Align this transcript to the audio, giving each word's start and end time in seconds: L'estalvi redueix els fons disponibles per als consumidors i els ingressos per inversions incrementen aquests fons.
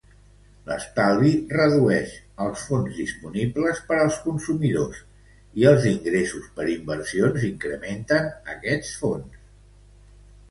L'estalvi 0.67 1.31
redueix 1.55 2.13
els 2.45 2.63
fons 2.69 2.95
disponibles 3.01 3.81
per 3.91 3.99
als 4.05 4.17
consumidors 4.23 5.03
i 5.63 5.67
els 5.73 5.85
ingressos 5.91 6.47
per 6.57 6.67
inversions 6.77 7.45
incrementen 7.51 8.33
aquests 8.55 8.95
fons. 9.03 9.37